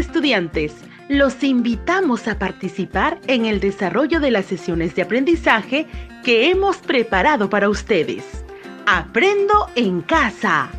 [0.00, 0.72] Estudiantes,
[1.10, 5.86] los invitamos a participar en el desarrollo de las sesiones de aprendizaje
[6.24, 8.24] que hemos preparado para ustedes.
[8.86, 10.70] Aprendo en casa.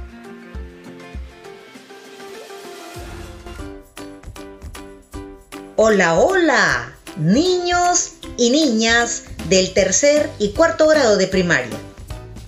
[5.75, 11.78] Hola, hola, niños y niñas del tercer y cuarto grado de primaria.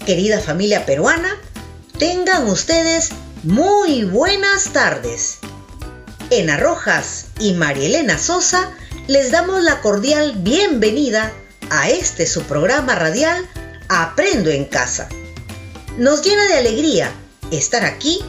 [0.08, 1.38] Querida familia peruana,
[2.00, 3.12] tengan ustedes
[3.44, 5.38] muy buenas tardes.
[6.40, 8.72] Ena Rojas y Marielena Sosa
[9.06, 11.32] les damos la cordial bienvenida
[11.70, 13.48] a este su programa radial
[13.88, 15.08] Aprendo en Casa.
[16.00, 17.12] Nos llena de alegría
[17.52, 18.20] estar aquí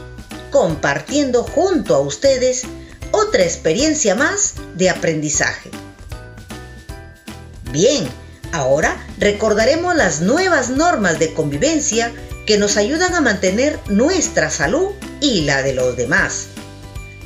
[0.51, 2.65] compartiendo junto a ustedes
[3.09, 5.71] otra experiencia más de aprendizaje.
[7.71, 8.07] Bien,
[8.51, 12.13] ahora recordaremos las nuevas normas de convivencia
[12.45, 16.49] que nos ayudan a mantener nuestra salud y la de los demás.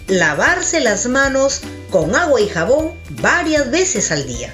[0.09, 4.51] Lavarse las manos con agua y jabón varias veces al día.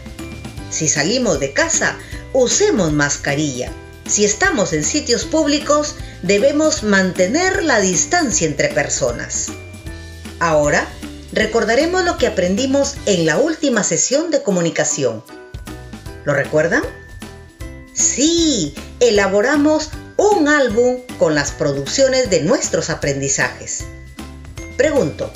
[0.70, 1.98] Si salimos de casa,
[2.34, 3.72] usemos mascarilla.
[4.06, 9.48] Si estamos en sitios públicos, debemos mantener la distancia entre personas.
[10.39, 10.86] Ahora,
[11.31, 15.23] recordaremos lo que aprendimos en la última sesión de comunicación.
[16.26, 16.83] ¿Lo recuerdan?
[17.94, 23.86] Sí, elaboramos un álbum con las producciones de nuestros aprendizajes.
[24.76, 25.31] Pregunto,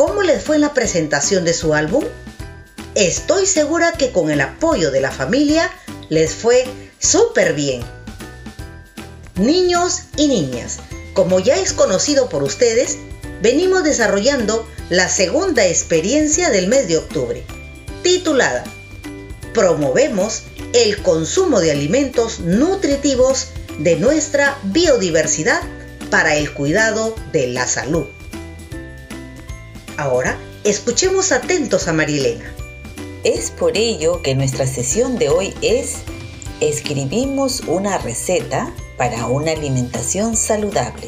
[0.00, 2.02] ¿cómo les fue en la presentación de su álbum?
[2.94, 5.70] Estoy segura que con el apoyo de la familia
[6.08, 6.64] les fue
[6.98, 7.82] súper bien.
[9.34, 10.78] Niños y niñas,
[11.12, 12.96] como ya es conocido por ustedes,
[13.42, 17.44] venimos desarrollando la segunda experiencia del mes de octubre,
[18.02, 18.64] titulada
[19.52, 25.60] Promovemos el consumo de alimentos nutritivos de nuestra biodiversidad
[26.10, 28.06] para el cuidado de la salud.
[30.00, 32.54] Ahora, escuchemos atentos a Marilena.
[33.22, 35.96] Es por ello que nuestra sesión de hoy es
[36.60, 41.06] Escribimos una receta para una alimentación saludable.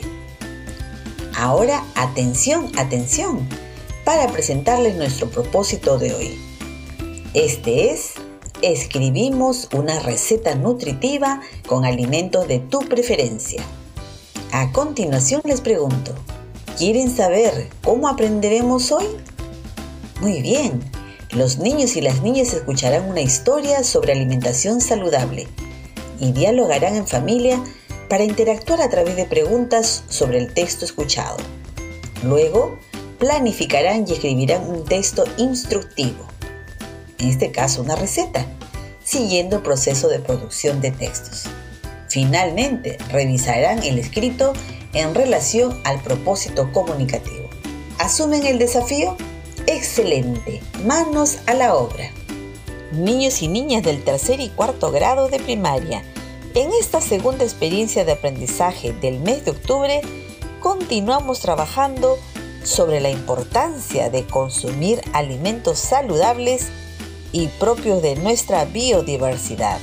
[1.34, 3.48] Ahora, atención, atención,
[4.04, 6.38] para presentarles nuestro propósito de hoy.
[7.32, 8.12] Este es
[8.60, 13.62] escribimos una receta nutritiva con alimentos de tu preferencia.
[14.52, 16.14] A continuación les pregunto,
[16.76, 19.06] ¿quieren saber cómo aprenderemos hoy?
[20.20, 20.80] Muy bien,
[21.30, 25.48] los niños y las niñas escucharán una historia sobre alimentación saludable
[26.20, 27.62] y dialogarán en familia
[28.08, 31.36] para interactuar a través de preguntas sobre el texto escuchado.
[32.22, 32.78] Luego,
[33.18, 36.32] planificarán y escribirán un texto instructivo
[37.22, 38.44] en este caso una receta,
[39.04, 41.44] siguiendo el proceso de producción de textos.
[42.08, 44.52] Finalmente, revisarán el escrito
[44.92, 47.48] en relación al propósito comunicativo.
[47.98, 49.16] ¿Asumen el desafío?
[49.66, 52.10] Excelente, manos a la obra.
[52.92, 56.02] Niños y niñas del tercer y cuarto grado de primaria,
[56.54, 60.02] en esta segunda experiencia de aprendizaje del mes de octubre,
[60.60, 62.18] continuamos trabajando
[62.62, 66.68] sobre la importancia de consumir alimentos saludables
[67.32, 69.78] y propios de nuestra biodiversidad.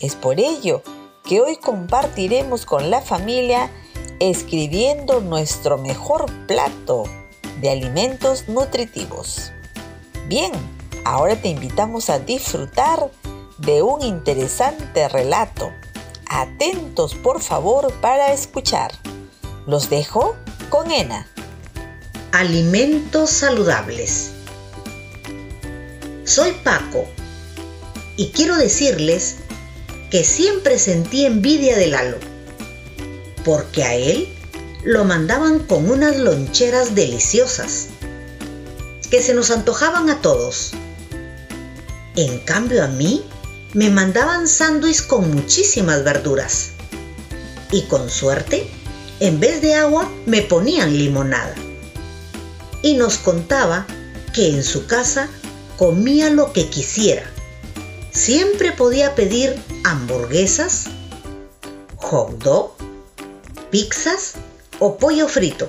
[0.00, 0.82] Es por ello
[1.24, 3.70] que hoy compartiremos con la familia
[4.30, 7.04] escribiendo nuestro mejor plato
[7.60, 9.52] de alimentos nutritivos.
[10.28, 10.52] Bien,
[11.04, 13.10] ahora te invitamos a disfrutar
[13.58, 15.72] de un interesante relato.
[16.26, 18.92] Atentos por favor para escuchar.
[19.66, 20.36] Los dejo
[20.70, 21.26] con Ena.
[22.30, 24.30] Alimentos saludables.
[26.24, 27.04] Soy Paco
[28.16, 29.38] y quiero decirles
[30.10, 32.18] que siempre sentí envidia de Lalo,
[33.44, 34.28] porque a él
[34.84, 37.88] lo mandaban con unas loncheras deliciosas
[39.10, 40.72] que se nos antojaban a todos.
[42.16, 43.24] En cambio a mí
[43.74, 46.70] me mandaban sándwich con muchísimas verduras
[47.70, 48.68] y con suerte,
[49.20, 51.54] en vez de agua me ponían limonada.
[52.82, 53.86] Y nos contaba
[54.34, 55.28] que en su casa
[55.78, 57.24] comía lo que quisiera.
[58.10, 60.84] Siempre podía pedir hamburguesas,
[61.96, 62.81] hot dog,
[63.72, 64.34] pizzas
[64.78, 65.68] o pollo frito.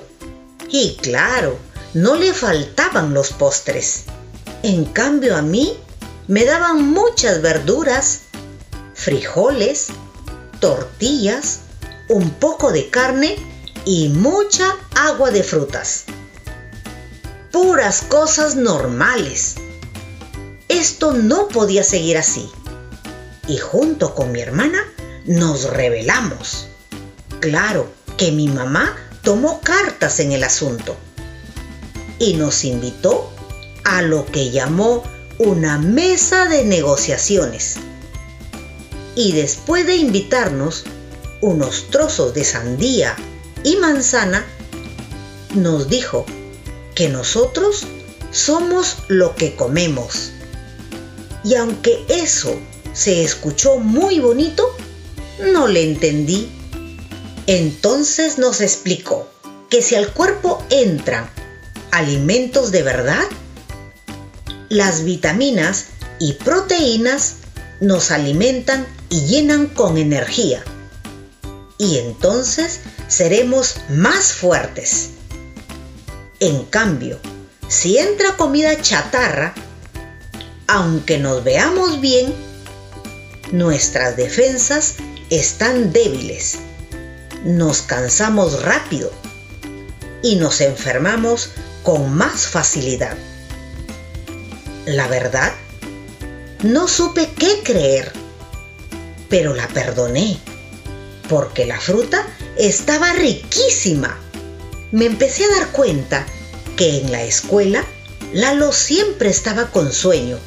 [0.68, 1.58] Y claro,
[1.94, 4.04] no le faltaban los postres.
[4.62, 5.76] En cambio a mí
[6.28, 8.20] me daban muchas verduras,
[8.92, 9.88] frijoles,
[10.60, 11.60] tortillas,
[12.10, 13.36] un poco de carne
[13.86, 16.04] y mucha agua de frutas.
[17.50, 19.54] Puras cosas normales.
[20.68, 22.50] Esto no podía seguir así.
[23.48, 24.82] Y junto con mi hermana
[25.24, 26.66] nos rebelamos.
[27.40, 30.96] Claro que mi mamá tomó cartas en el asunto.
[32.20, 33.28] y nos invitó
[33.82, 35.02] a lo que llamó
[35.38, 37.74] una mesa de negociaciones.
[39.16, 40.84] Y después de invitarnos
[41.40, 43.16] unos trozos de sandía
[43.64, 44.46] y manzana,
[45.54, 46.24] nos dijo
[46.94, 47.84] que nosotros
[48.30, 50.30] somos lo que comemos.
[51.44, 52.56] Y aunque eso
[52.92, 54.64] se escuchó muy bonito,
[55.52, 56.50] no le entendí.
[57.46, 59.28] Entonces nos explicó
[59.68, 61.28] que si al cuerpo entran
[61.90, 63.24] alimentos de verdad,
[64.68, 65.86] las vitaminas
[66.18, 67.36] y proteínas
[67.80, 70.64] nos alimentan y llenan con energía.
[71.76, 75.10] Y entonces seremos más fuertes.
[76.40, 77.18] En cambio,
[77.68, 79.54] si entra comida chatarra,
[80.66, 82.32] aunque nos veamos bien,
[83.52, 84.94] nuestras defensas
[85.30, 86.58] están débiles.
[87.44, 89.10] Nos cansamos rápido
[90.22, 91.50] y nos enfermamos
[91.82, 93.18] con más facilidad.
[94.86, 95.52] La verdad,
[96.62, 98.10] no supe qué creer,
[99.28, 100.38] pero la perdoné,
[101.28, 102.26] porque la fruta
[102.56, 104.18] estaba riquísima.
[104.90, 106.24] Me empecé a dar cuenta
[106.78, 107.84] que en la escuela
[108.32, 110.38] Lalo siempre estaba con sueño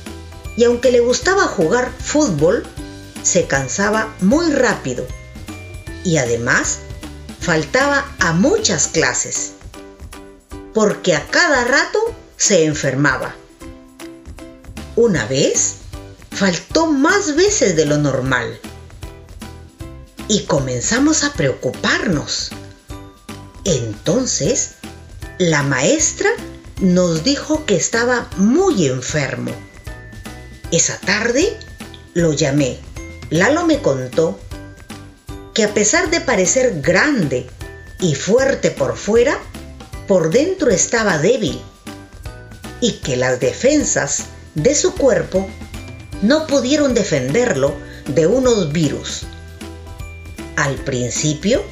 [0.57, 2.65] y aunque le gustaba jugar fútbol,
[3.21, 5.05] se cansaba muy rápido
[6.03, 6.79] y además
[7.47, 9.53] faltaba a muchas clases
[10.73, 11.97] porque a cada rato
[12.35, 13.33] se enfermaba.
[14.97, 15.75] Una vez
[16.29, 18.59] faltó más veces de lo normal
[20.27, 22.51] y comenzamos a preocuparnos.
[23.63, 24.71] Entonces,
[25.37, 26.29] la maestra
[26.81, 29.53] nos dijo que estaba muy enfermo.
[30.71, 31.57] Esa tarde
[32.13, 32.77] lo llamé.
[33.29, 34.37] Lalo me contó
[35.57, 37.47] que a pesar de parecer grande
[37.99, 39.39] y fuerte por fuera,
[40.07, 41.59] por dentro estaba débil
[42.79, 45.49] y que las defensas de su cuerpo
[46.21, 47.73] no pudieron defenderlo
[48.05, 49.23] de unos virus.
[50.57, 51.63] Al principio,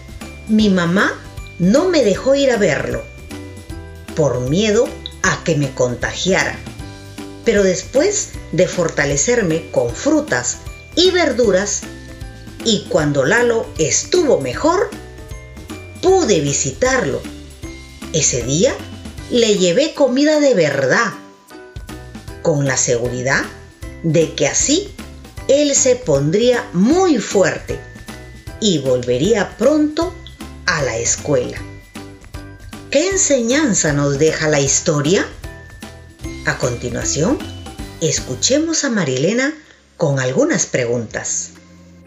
[0.47, 1.13] mi mamá
[1.59, 3.03] no me dejó ir a verlo
[4.15, 4.89] por miedo
[5.21, 6.57] a que me contagiara.
[7.43, 10.57] Pero después de fortalecerme con frutas
[10.95, 11.83] y verduras,
[12.65, 14.89] y cuando Lalo estuvo mejor,
[16.01, 17.21] pude visitarlo
[18.15, 18.73] ese día
[19.29, 21.13] le llevé comida de verdad,
[22.41, 23.43] con la seguridad
[24.03, 24.89] de que así
[25.47, 27.77] él se pondría muy fuerte
[28.61, 30.13] y volvería pronto
[30.65, 31.61] a la escuela.
[32.89, 35.27] ¿Qué enseñanza nos deja la historia?
[36.45, 37.37] A continuación,
[37.99, 39.53] escuchemos a Marilena
[39.97, 41.54] con algunas preguntas.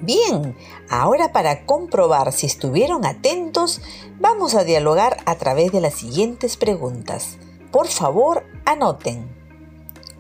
[0.01, 0.57] Bien,
[0.89, 3.81] ahora para comprobar si estuvieron atentos,
[4.21, 7.39] vamos a dialogar a través de las siguientes preguntas.
[7.73, 9.29] Por favor, anoten.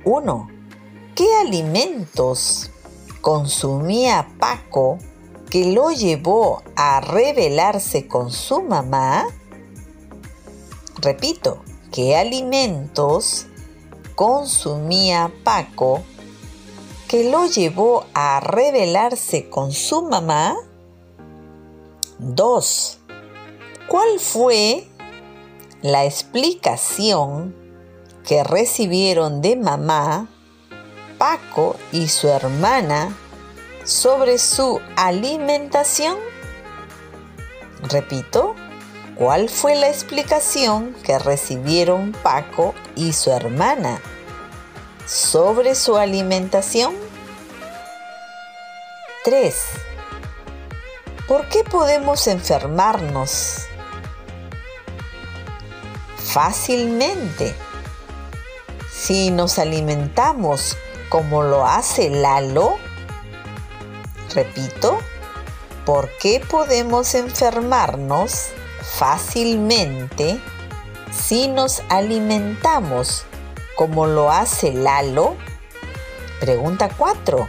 [0.04, 0.48] 1.
[1.14, 2.70] ¿Qué alimentos
[3.20, 4.98] consumía Paco
[5.48, 9.26] que lo llevó a rebelarse con su mamá?
[11.00, 13.46] Repito, ¿qué alimentos
[14.16, 16.02] consumía Paco
[17.09, 20.55] que lo llevó a rebelarse con su mamá?
[22.19, 22.99] 2.
[23.88, 24.87] ¿Cuál fue
[25.81, 27.57] la explicación
[28.27, 30.29] que recibieron de mamá,
[31.17, 33.17] Paco y su hermana
[33.85, 36.19] sobre su alimentación?
[37.85, 38.55] Repito,
[39.15, 43.99] ¿cuál fue la explicación que recibieron Paco y su hermana
[45.09, 46.95] sobre su alimentación?
[49.25, 49.57] 3.
[51.27, 53.62] ¿Por qué podemos enfermarnos
[56.17, 57.55] fácilmente
[58.93, 60.77] si nos alimentamos
[61.09, 62.77] como lo hace Lalo?
[64.35, 64.99] Repito,
[65.87, 68.49] ¿por qué podemos enfermarnos
[68.83, 70.38] fácilmente
[71.11, 73.25] si nos alimentamos
[73.78, 75.37] como lo hace Lalo?
[76.40, 77.49] Pregunta 4.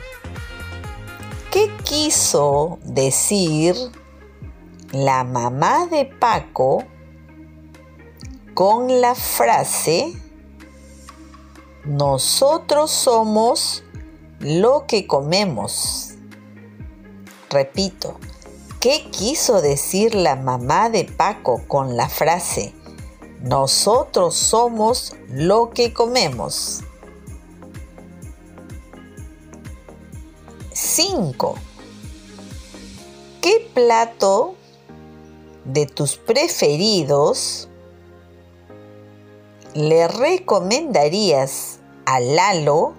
[1.50, 3.76] ¿Qué quiso decir
[4.92, 6.84] la mamá de Paco
[8.54, 10.14] con la frase
[11.86, 13.84] nosotros somos
[14.40, 16.14] lo que comemos?
[17.50, 18.20] Repito,
[18.80, 22.76] ¿qué quiso decir la mamá de Paco con la frase
[23.42, 26.82] nosotros somos lo que comemos.
[30.74, 31.56] 5.
[33.42, 34.56] ¿Qué plato
[35.66, 37.70] de tus preferidos
[39.74, 42.94] ¿le recomendarías a Lalo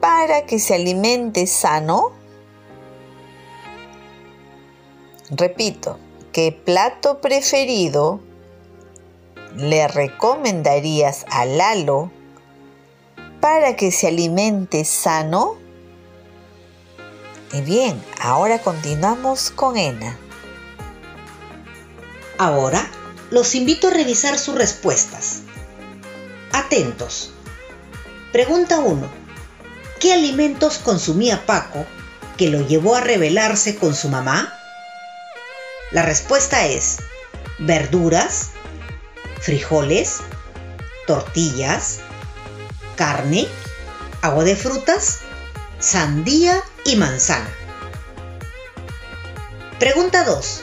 [0.00, 2.12] para que se alimente sano?
[5.30, 5.98] Repito,
[6.32, 8.20] ¿qué plato preferido
[9.56, 12.10] le recomendarías a Lalo
[13.40, 15.56] para que se alimente sano?
[17.52, 20.18] Y bien, ahora continuamos con Ena.
[22.38, 22.90] Ahora
[23.30, 25.42] los invito a revisar sus respuestas.
[26.52, 27.32] Atentos.
[28.32, 29.06] Pregunta 1.
[30.00, 31.84] ¿Qué alimentos consumía Paco
[32.36, 34.52] que lo llevó a rebelarse con su mamá?
[35.90, 36.96] La respuesta es
[37.58, 38.51] verduras,
[39.42, 40.20] frijoles,
[41.06, 41.98] tortillas,
[42.94, 43.48] carne,
[44.20, 45.18] agua de frutas,
[45.80, 47.50] sandía y manzana.
[49.80, 50.60] Pregunta 2.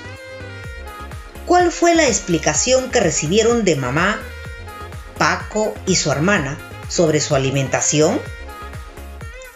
[1.46, 4.18] ¿Cuál fue la explicación que recibieron de mamá,
[5.18, 6.58] Paco y su hermana
[6.88, 8.22] sobre su alimentación?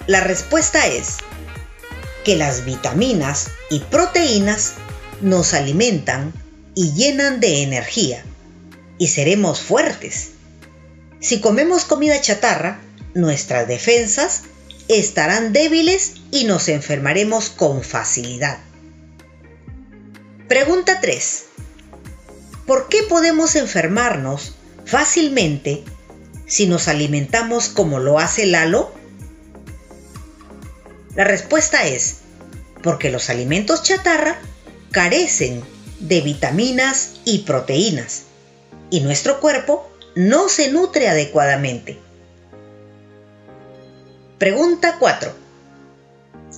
[0.06, 1.20] La respuesta es
[2.26, 4.74] que las vitaminas y proteínas
[5.22, 6.34] nos alimentan
[6.76, 8.26] y llenan de energía
[8.98, 10.32] y seremos fuertes.
[11.20, 12.82] Si comemos comida chatarra,
[13.14, 14.44] nuestras defensas
[14.88, 18.60] estarán débiles y nos enfermaremos con facilidad.
[20.48, 21.46] Pregunta 3.
[22.68, 25.84] ¿Por qué podemos enfermarnos fácilmente
[26.46, 28.94] si nos alimentamos como lo hace Lalo?
[31.16, 32.18] La respuesta es
[32.82, 34.40] porque los alimentos chatarra
[34.92, 35.64] carecen
[36.00, 38.24] de vitaminas y proteínas
[38.94, 41.98] y nuestro cuerpo no se nutre adecuadamente.
[44.38, 45.34] Pregunta 4.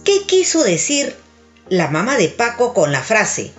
[0.03, 1.15] ¿Qué quiso decir
[1.69, 3.53] la mamá de Paco con la frase,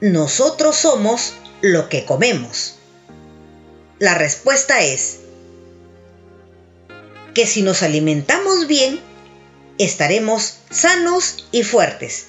[0.00, 2.76] nosotros somos lo que comemos?
[3.98, 5.16] La respuesta es
[7.34, 9.00] que si nos alimentamos bien,
[9.78, 12.26] estaremos sanos y fuertes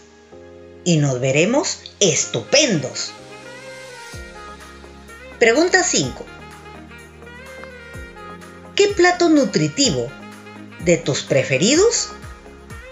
[0.83, 3.11] y nos veremos estupendos.
[5.39, 6.25] Pregunta 5.
[8.75, 10.11] ¿Qué plato nutritivo
[10.79, 12.09] de tus preferidos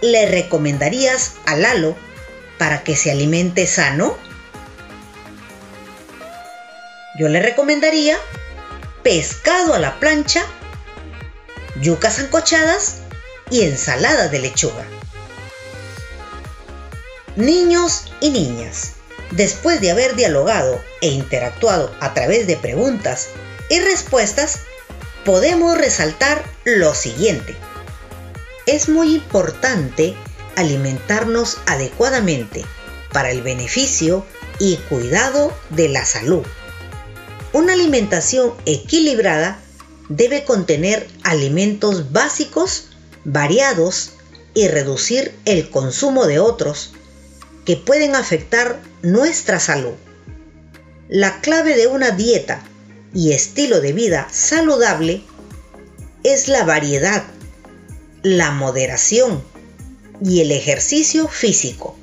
[0.01, 1.95] le recomendarías a Lalo
[2.59, 4.15] para que se alimente sano?
[7.17, 8.15] Yo le recomendaría
[9.01, 10.45] pescado a la plancha,
[11.81, 12.97] yucas ancochadas
[13.49, 14.85] y ensalada de lechuga.
[17.35, 18.93] Niños y niñas,
[19.31, 23.29] después de haber dialogado e interactuado a través de preguntas
[23.69, 24.59] y respuestas,
[25.23, 27.55] podemos resaltar lo siguiente.
[28.65, 30.15] Es muy importante
[30.55, 32.63] alimentarnos adecuadamente
[33.11, 34.25] para el beneficio
[34.59, 36.43] y cuidado de la salud.
[37.53, 39.59] Una alimentación equilibrada
[40.09, 42.89] debe contener alimentos básicos,
[43.23, 44.11] variados
[44.53, 46.93] y reducir el consumo de otros
[47.65, 49.93] que pueden afectar nuestra salud.
[51.09, 52.63] La clave de una dieta
[53.13, 55.21] y estilo de vida saludable
[56.23, 57.23] es la variedad,
[58.23, 59.43] la moderación
[60.23, 61.95] y el ejercicio físico,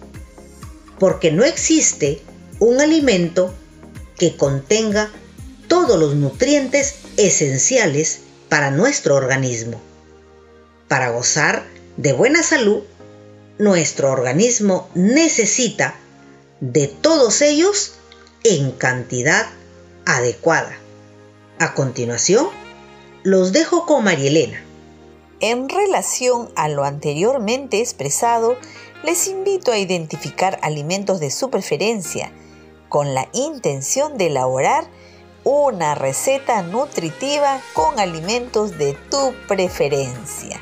[1.01, 2.23] porque no existe
[2.61, 3.53] un alimento
[4.17, 5.11] que contenga
[5.67, 9.83] todos los nutrientes esenciales para nuestro organismo.
[10.87, 11.67] Para gozar
[11.97, 12.85] de buena salud,
[13.59, 15.97] nuestro organismo necesita
[16.63, 17.95] de todos ellos
[18.45, 19.49] en cantidad
[20.07, 20.79] adecuada.
[21.59, 22.47] A continuación,
[23.25, 24.63] los dejo con Marielena.
[25.41, 28.57] En relación a lo anteriormente expresado,
[29.03, 32.31] les invito a identificar alimentos de su preferencia
[32.89, 34.85] con la intención de elaborar
[35.43, 40.61] una receta nutritiva con alimentos de tu preferencia.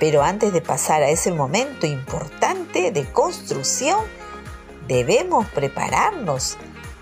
[0.00, 4.00] Pero antes de pasar a ese momento importante de construcción,
[4.86, 6.56] debemos prepararnos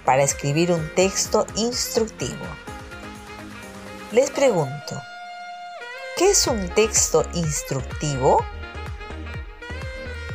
[0.04, 2.46] para escribir un texto instructivo.
[4.12, 5.00] Les pregunto,
[6.16, 8.44] ¿qué es un texto instructivo?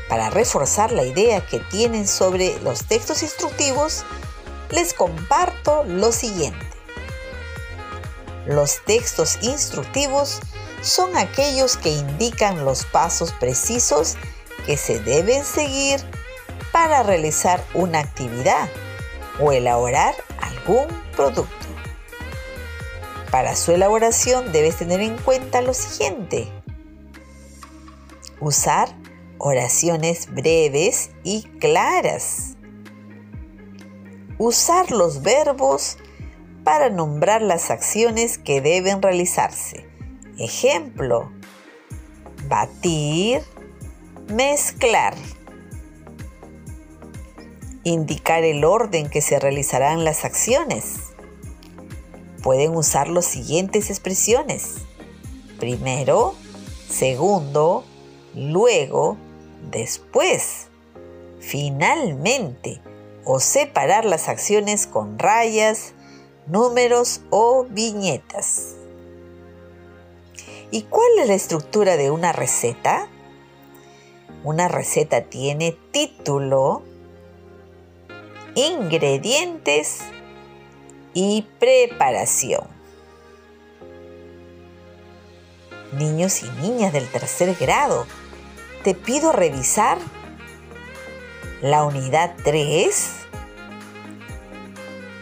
[0.08, 4.06] Para reforzar la idea que tienen sobre los textos instructivos,
[4.70, 6.66] les comparto lo siguiente.
[8.46, 10.40] Los textos instructivos
[10.82, 14.16] son aquellos que indican los pasos precisos
[14.66, 16.00] que se deben seguir
[16.76, 18.68] para realizar una actividad
[19.40, 21.48] o elaborar algún producto.
[23.32, 26.52] Para su elaboración debes tener en cuenta lo siguiente.
[28.42, 28.90] Usar
[29.38, 32.58] oraciones breves y claras
[34.38, 35.98] usar los verbos
[36.66, 39.88] para nombrar las acciones que deben realizarse.
[40.38, 41.32] Ejemplo,
[42.50, 43.44] batir,
[44.28, 45.16] mezclar.
[47.88, 51.12] Indicar el orden que se realizarán las acciones.
[52.42, 54.78] Pueden usar las siguientes expresiones.
[55.60, 56.34] Primero,
[56.90, 57.84] segundo,
[58.34, 59.18] luego,
[59.70, 60.66] después,
[61.40, 62.82] finalmente,
[63.24, 65.94] o separar las acciones con rayas,
[66.48, 68.78] números o viñetas.
[70.72, 73.10] ¿Y cuál es la estructura de una receta?
[74.44, 76.82] Una receta tiene título,
[78.56, 80.00] ingredientes
[81.14, 82.68] y preparación.
[85.92, 88.08] Niños y niñas del tercer grado,
[88.84, 89.98] te pido revisar
[91.62, 93.12] la unidad 3,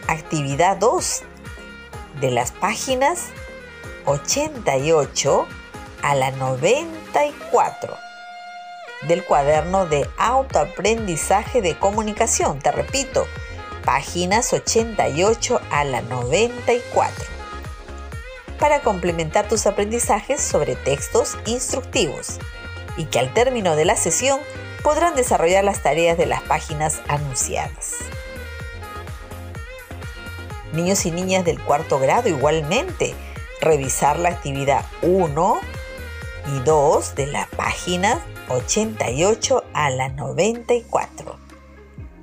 [0.08, 1.22] actividad 2
[2.20, 3.26] de las páginas
[4.06, 5.46] 88
[6.02, 8.03] a la 94
[9.06, 12.58] del cuaderno de autoaprendizaje de comunicación.
[12.58, 13.26] Te repito,
[13.84, 17.24] páginas 88 a la 94.
[18.58, 22.38] Para complementar tus aprendizajes sobre textos instructivos
[22.96, 24.40] y que al término de la sesión
[24.82, 27.96] podrán desarrollar las tareas de las páginas anunciadas.
[30.72, 33.14] Niños y niñas del cuarto grado igualmente,
[33.60, 35.60] revisar la actividad 1
[36.56, 41.38] y 2 de la página 88 a la 94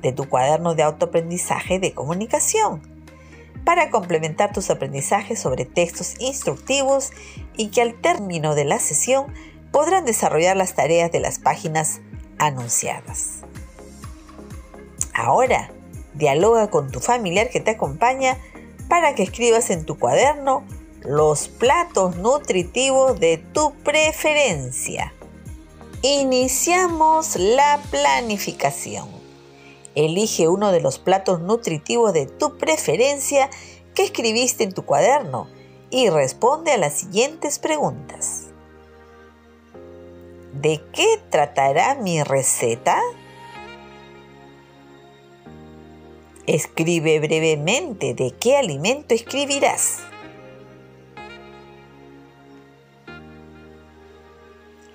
[0.01, 2.81] de tu cuaderno de autoaprendizaje de comunicación
[3.63, 7.11] para complementar tus aprendizajes sobre textos instructivos
[7.55, 9.33] y que al término de la sesión
[9.71, 12.01] podrán desarrollar las tareas de las páginas
[12.37, 13.41] anunciadas.
[15.13, 15.72] Ahora,
[16.13, 18.37] dialoga con tu familiar que te acompaña
[18.89, 20.65] para que escribas en tu cuaderno
[21.01, 25.13] los platos nutritivos de tu preferencia.
[26.03, 29.07] Iniciamos la planificación.
[29.94, 33.51] Elige uno de los platos nutritivos de tu preferencia
[33.94, 35.48] que escribiste en tu cuaderno
[35.92, 38.46] y responde a las siguientes preguntas.
[40.53, 43.00] ¿De qué tratará mi receta?
[46.48, 50.00] Escribe brevemente de qué alimento escribirás.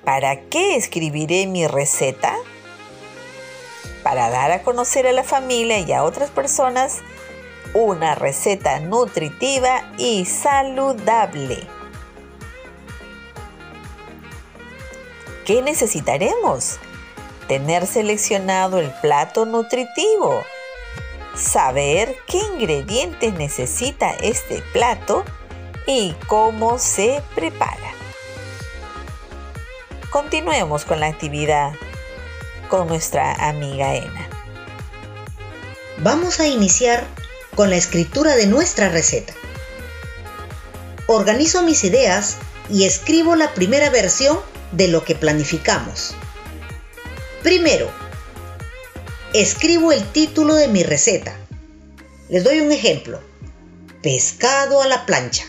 [0.06, 2.32] ¿Para qué escribiré mi receta?
[4.04, 6.98] Para dar a conocer a la familia y a otras personas
[7.74, 11.66] una receta nutritiva y saludable.
[15.44, 16.78] ¿Qué necesitaremos?
[17.48, 20.40] Tener seleccionado el plato nutritivo,
[21.34, 25.24] saber qué ingredientes necesita este plato
[25.88, 27.85] y cómo se prepara.
[30.10, 31.72] Continuemos con la actividad
[32.68, 34.28] con nuestra amiga Ena.
[35.98, 37.04] Vamos a iniciar
[37.56, 39.34] con la escritura de nuestra receta.
[41.08, 42.36] Organizo mis ideas
[42.70, 44.38] y escribo la primera versión
[44.70, 46.14] de lo que planificamos.
[47.42, 47.90] Primero,
[49.32, 51.36] escribo el título de mi receta.
[52.28, 53.20] Les doy un ejemplo.
[54.02, 55.44] Pescado a la plancha.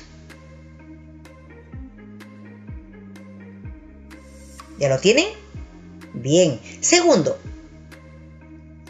[4.79, 5.27] ¿Ya lo tienen?
[6.13, 6.59] Bien.
[6.81, 7.37] Segundo,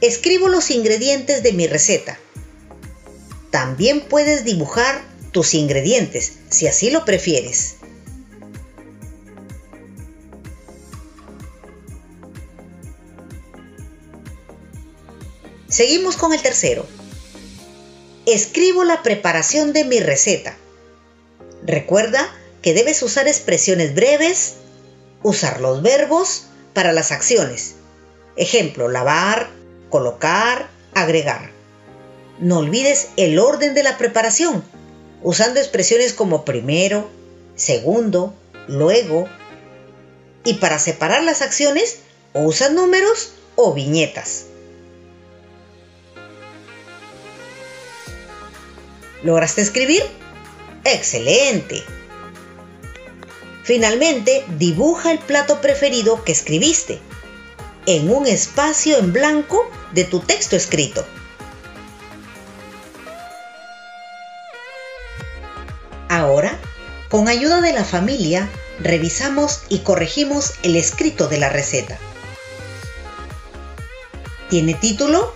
[0.01, 2.19] escribo los ingredientes de mi receta.
[3.51, 7.75] También puedes dibujar tus ingredientes si así lo prefieres.
[15.69, 16.87] Seguimos con el tercero.
[18.25, 20.57] Escribo la preparación de mi receta.
[21.63, 24.55] Recuerda que debes usar expresiones breves,
[25.27, 27.75] usar los verbos para las acciones.
[28.37, 29.49] Ejemplo, lavar,
[29.89, 31.51] colocar, agregar.
[32.39, 34.63] No olvides el orden de la preparación,
[35.21, 37.09] usando expresiones como primero,
[37.55, 38.33] segundo,
[38.67, 39.27] luego.
[40.43, 41.99] Y para separar las acciones,
[42.33, 44.45] usa números o viñetas.
[49.23, 50.03] ¿Lograste escribir?
[50.85, 51.83] ¡Excelente!
[53.67, 57.01] Finalmente, dibuja el plato preferido que escribiste
[57.85, 61.05] en un espacio en blanco de tu texto escrito.
[66.07, 66.57] Ahora,
[67.09, 68.47] con ayuda de la familia,
[68.79, 71.99] revisamos y corregimos el escrito de la receta.
[74.49, 75.33] ¿Tiene título?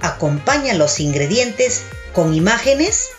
[0.00, 3.10] acompaña los ingredientes con imágenes.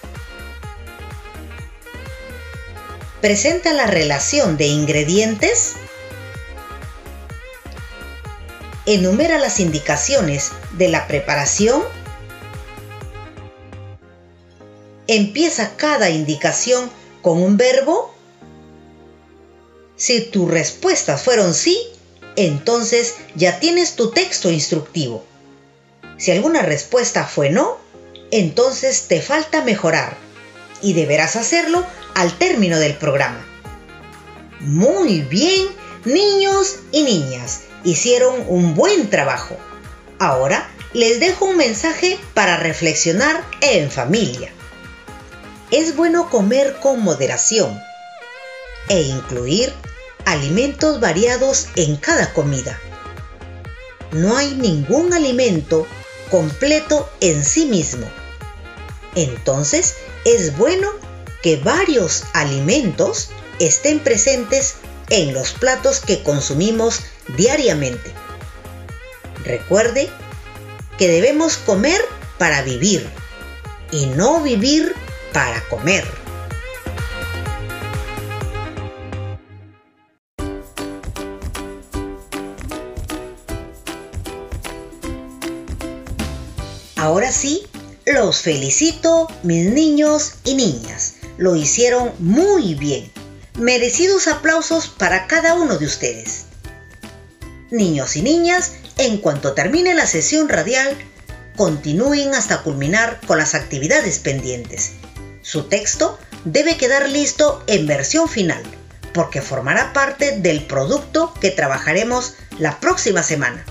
[3.25, 5.73] Presenta la relación de ingredientes.
[8.85, 11.81] Enumera las indicaciones de la preparación.
[15.07, 16.91] Empieza cada indicación
[17.23, 18.13] con un verbo.
[19.95, 21.79] Si tus respuestas fueron sí,
[22.35, 25.25] entonces ya tienes tu texto instructivo.
[26.19, 27.79] Si alguna respuesta fue no,
[28.29, 30.24] entonces te falta mejorar
[30.85, 33.43] y deberás hacerlo al término del programa.
[34.59, 35.65] Muy bien,
[36.05, 39.57] niños y niñas, hicieron un buen trabajo.
[40.19, 44.51] Ahora les dejo un mensaje para reflexionar en familia.
[45.71, 47.81] Es bueno comer con moderación
[48.87, 49.73] e incluir
[50.25, 52.79] alimentos variados en cada comida.
[54.11, 55.87] No hay ningún alimento
[56.29, 58.07] completo en sí mismo.
[59.15, 59.95] Entonces
[60.25, 60.89] es bueno
[61.41, 64.75] que varios alimentos estén presentes
[65.09, 67.01] en los platos que consumimos
[67.37, 68.11] diariamente.
[69.45, 70.09] Recuerde
[70.97, 72.01] que debemos comer
[72.39, 73.07] para vivir
[73.91, 74.95] y no vivir
[75.31, 76.03] para comer.
[86.95, 87.67] Ahora sí,
[88.05, 91.15] los felicito, mis niños y niñas.
[91.37, 93.11] Lo hicieron muy bien.
[93.57, 96.45] Merecidos aplausos para cada uno de ustedes.
[97.71, 100.95] Niños y niñas, en cuanto termine la sesión radial,
[101.55, 104.91] continúen hasta culminar con las actividades pendientes.
[105.41, 108.61] Su texto debe quedar listo en versión final,
[109.13, 113.65] porque formará parte del producto que trabajaremos la próxima semana.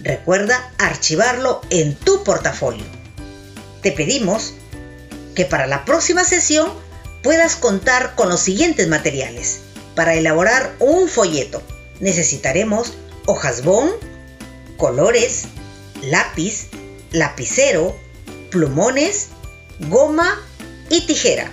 [0.00, 2.97] Recuerda archivarlo en tu portafolio.
[3.88, 4.52] Te pedimos
[5.34, 6.70] que para la próxima sesión
[7.22, 9.60] puedas contar con los siguientes materiales.
[9.94, 11.62] Para elaborar un folleto
[11.98, 12.92] necesitaremos
[13.24, 13.90] hojas bond,
[14.76, 15.44] colores,
[16.02, 16.66] lápiz,
[17.12, 17.96] lapicero,
[18.50, 19.28] plumones,
[19.88, 20.38] goma
[20.90, 21.50] y tijera.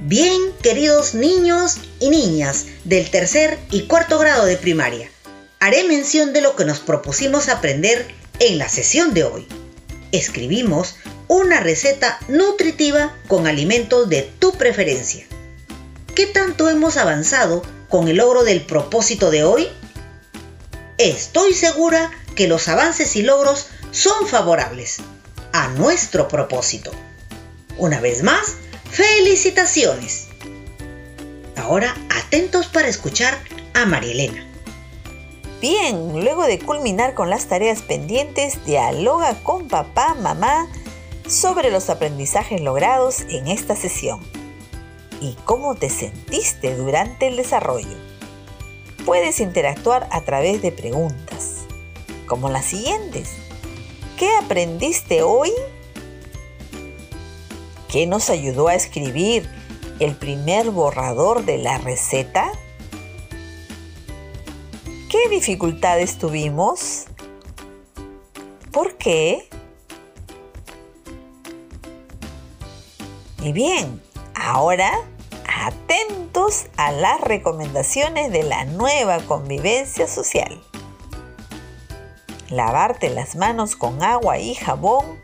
[0.00, 5.10] Bien, queridos niños y niñas del tercer y cuarto grado de primaria,
[5.58, 9.46] haré mención de lo que nos propusimos aprender en la sesión de hoy.
[10.12, 10.96] Escribimos
[11.28, 15.24] una receta nutritiva con alimentos de tu preferencia.
[16.14, 19.68] ¿Qué tanto hemos avanzado con el logro del propósito de hoy?
[20.98, 24.98] Estoy segura que los avances y logros son favorables
[25.52, 26.90] a nuestro propósito.
[27.78, 28.56] Una vez más,
[28.90, 30.26] felicitaciones.
[31.56, 33.38] Ahora atentos para escuchar
[33.74, 34.49] a María Elena.
[35.60, 40.66] Bien, luego de culminar con las tareas pendientes, dialoga con papá, mamá
[41.28, 44.20] sobre los aprendizajes logrados en esta sesión
[45.20, 47.96] y cómo te sentiste durante el desarrollo.
[49.04, 51.66] Puedes interactuar a través de preguntas,
[52.26, 53.28] como las siguientes.
[54.16, 55.52] ¿Qué aprendiste hoy?
[57.88, 59.46] ¿Qué nos ayudó a escribir
[59.98, 62.50] el primer borrador de la receta?
[65.10, 67.06] ¿Qué dificultades tuvimos?
[68.70, 69.48] ¿Por qué?
[73.42, 74.00] Y bien,
[74.36, 74.92] ahora
[75.66, 80.62] atentos a las recomendaciones de la nueva convivencia social.
[82.48, 85.20] Lavarte las manos con agua y jabón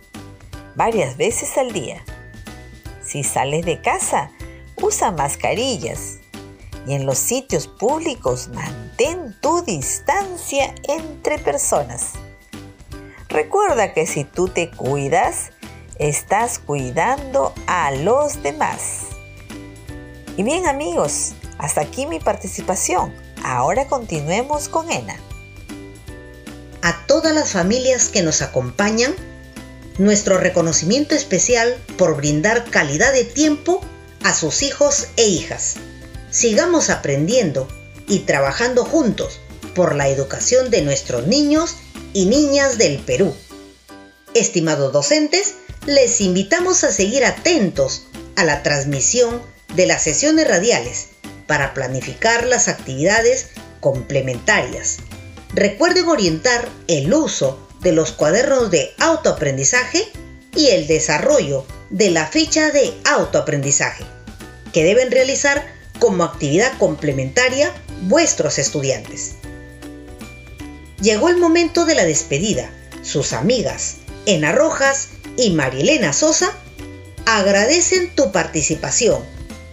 [0.74, 2.04] varias veces al día.
[3.04, 4.32] Si sales de casa,
[4.82, 6.15] usa mascarillas
[6.86, 12.12] y en los sitios públicos mantén tu distancia entre personas.
[13.28, 15.50] Recuerda que si tú te cuidas,
[15.98, 19.06] estás cuidando a los demás.
[20.36, 23.12] Y bien amigos, hasta aquí mi participación.
[23.42, 25.16] Ahora continuemos con Ena.
[26.82, 29.14] A todas las familias que nos acompañan,
[29.98, 33.80] nuestro reconocimiento especial por brindar calidad de tiempo
[34.22, 35.76] a sus hijos e hijas
[36.36, 37.66] sigamos aprendiendo
[38.06, 39.40] y trabajando juntos
[39.74, 41.76] por la educación de nuestros niños
[42.12, 43.34] y niñas del Perú.
[44.34, 45.54] Estimados docentes,
[45.86, 48.02] les invitamos a seguir atentos
[48.36, 49.40] a la transmisión
[49.76, 51.06] de las sesiones radiales
[51.46, 53.46] para planificar las actividades
[53.80, 54.98] complementarias.
[55.54, 60.06] Recuerden orientar el uso de los cuadernos de autoaprendizaje
[60.54, 64.04] y el desarrollo de la ficha de autoaprendizaje,
[64.74, 69.34] que deben realizar como actividad complementaria vuestros estudiantes.
[71.00, 72.70] Llegó el momento de la despedida.
[73.02, 76.52] sus amigas Ena Rojas y Marilena Sosa
[77.24, 79.22] agradecen tu participación.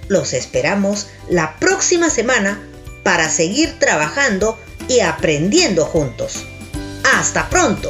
[0.08, 2.62] Los esperamos la próxima semana
[3.04, 4.58] para seguir trabajando
[4.88, 6.46] y aprendiendo juntos.
[7.04, 7.90] ¡Hasta pronto!